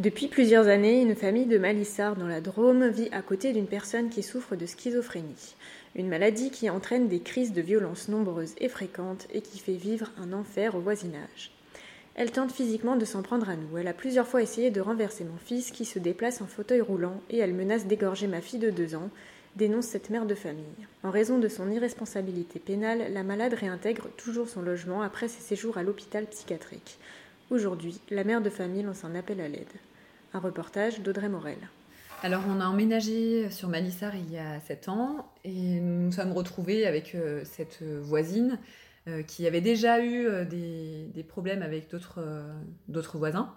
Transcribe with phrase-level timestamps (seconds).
[0.00, 4.08] Depuis plusieurs années, une famille de Malissard dans la Drôme vit à côté d'une personne
[4.08, 5.54] qui souffre de schizophrénie,
[5.94, 10.10] une maladie qui entraîne des crises de violence nombreuses et fréquentes et qui fait vivre
[10.16, 11.52] un enfer au voisinage.
[12.14, 13.76] Elle tente physiquement de s'en prendre à nous.
[13.76, 17.20] Elle a plusieurs fois essayé de renverser mon fils qui se déplace en fauteuil roulant
[17.28, 19.10] et elle menace d'égorger ma fille de deux ans,
[19.56, 20.64] dénonce cette mère de famille.
[21.02, 25.76] En raison de son irresponsabilité pénale, la malade réintègre toujours son logement après ses séjours
[25.76, 26.96] à l'hôpital psychiatrique.
[27.50, 29.66] Aujourd'hui, la mère de famille lance un appel à l'aide.
[30.32, 31.58] Un reportage d'Audrey Morel.
[32.22, 36.30] Alors, on a emménagé sur Malissard il y a 7 ans et nous nous sommes
[36.30, 38.60] retrouvés avec euh, cette voisine
[39.08, 43.52] euh, qui avait déjà eu euh, des, problèmes avec d'autres voisins.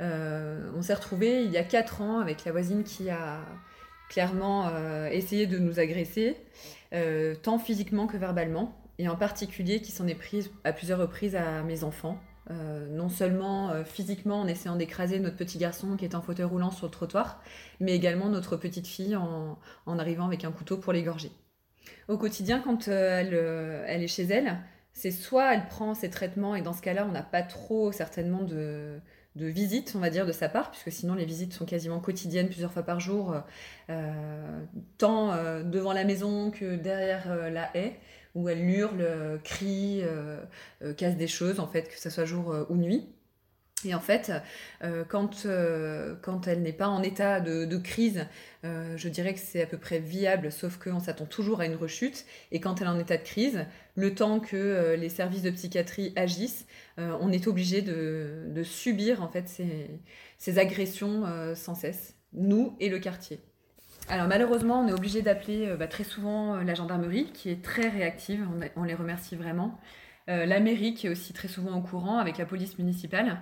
[0.00, 3.38] on s'est retrouvés il y a 4 ans avec la voisine qui a
[4.08, 4.68] clairement
[5.12, 6.36] essayé de nous agresser,
[7.42, 11.62] tant physiquement que verbalement, et en particulier qui s'en est prise à plusieurs reprises à
[11.62, 12.18] mes enfants.
[12.50, 16.46] Euh, non seulement euh, physiquement en essayant d'écraser notre petit garçon qui est en fauteuil
[16.46, 17.42] roulant sur le trottoir,
[17.80, 21.30] mais également notre petite fille en, arrivant avec un couteau pour l'égorger.
[22.08, 24.58] Au quotidien, quand euh, elle, est chez elle,
[24.92, 28.42] c'est soit elle prend ses traitements et dans ce cas-là, on n'a pas trop certainement
[28.42, 28.98] de,
[29.36, 32.48] de visites, on va dire, de sa part, puisque sinon les visites sont quasiment quotidiennes,
[32.48, 33.34] plusieurs fois par jour,
[34.98, 38.00] tant devant la maison que derrière la haie
[38.34, 40.40] où elle hurle, euh, crie, euh,
[40.82, 43.08] euh, casse des choses, en fait, que ce soit jour ou nuit.
[43.84, 44.32] Et en fait,
[45.08, 45.46] quand,
[46.22, 48.26] quand elle n'est pas en état de, crise,
[48.62, 52.26] je dirais que c'est à peu près viable, sauf qu'on s'attend toujours à une rechute.
[52.52, 53.64] Et quand elle est en état de crise,
[53.94, 56.66] le temps que les services de psychiatrie agissent,
[56.98, 59.48] on est obligé de, subir en fait
[60.38, 61.24] ces, agressions
[61.54, 63.40] sans cesse, nous et le quartier.
[64.10, 67.62] Alors malheureusement, on est obligé d'appeler euh, bah, très souvent euh, la gendarmerie, qui est
[67.62, 69.78] très réactive, on, les remercie vraiment.
[70.30, 73.38] Euh, la mairie, qui est aussi très souvent au courant, avec la police municipale.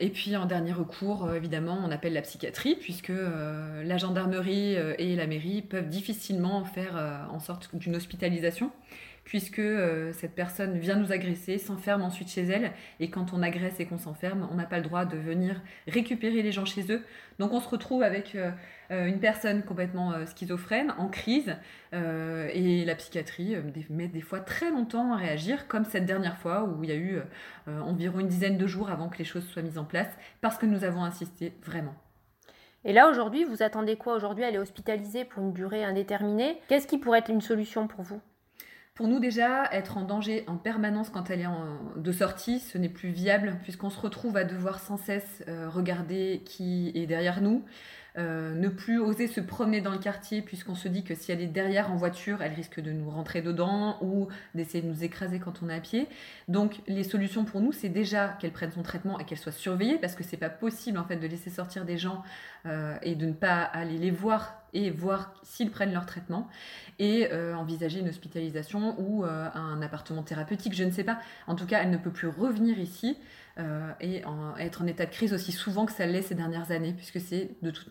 [0.00, 5.28] et puis en dernier recours, évidemment, on appelle la psychiatrie, puisque la gendarmerie et la
[5.28, 6.96] mairie peuvent difficilement faire
[7.30, 8.72] en sorte d'une hospitalisation
[9.24, 13.78] puisque euh, cette personne vient nous agresser, s'enferme ensuite chez elle, et quand on agresse
[13.80, 17.02] et qu'on s'enferme, on n'a pas le droit de venir récupérer les gens chez eux.
[17.38, 18.50] Donc on se retrouve avec euh,
[18.90, 21.56] euh, une personne complètement schizophrène, en crise,
[21.92, 23.56] et la psychiatrie
[23.90, 26.96] met des fois très longtemps à réagir, comme cette dernière fois où il y a
[26.96, 27.20] eu
[27.66, 30.08] environ une dizaine de jours avant que les choses soient mises en place,
[30.40, 31.94] parce que nous avons insisté vraiment.
[32.84, 36.60] Et là, aujourd'hui, vous attendez quoi Aujourd'hui, elle est hospitalisée pour une durée indéterminée?
[36.68, 38.20] Qu'est-ce qui pourrait être une solution pour vous?
[38.94, 42.76] Pour nous déjà, être en danger en permanence quand elle est en, de sortie, ce
[42.76, 47.40] n'est plus viable puisqu'on se retrouve à devoir sans cesse euh, regarder qui est derrière
[47.40, 47.64] nous,
[48.18, 51.40] euh, ne plus oser se promener dans le quartier puisqu'on se dit que si elle
[51.40, 55.38] est derrière en voiture, elle risque de nous rentrer dedans ou d'essayer de nous écraser
[55.38, 56.06] quand on est à pied.
[56.46, 59.96] Donc les solutions pour nous, c'est déjà qu'elle prenne son traitement et qu'elle soit surveillée
[59.96, 62.22] parce que c'est pas possible en fait de laisser sortir des gens
[62.66, 66.48] euh, et de ne pas aller les voir et voir s'ils prennent leur traitement
[66.98, 71.18] et euh, envisager une hospitalisation ou un appartement thérapeutique, je ne sais pas.
[71.46, 73.16] En tout cas, elle ne peut plus revenir ici.
[74.00, 74.22] Et
[74.58, 77.50] être en état de crise aussi souvent que ça l'est ces dernières années, puisque c'est
[77.60, 77.90] de toute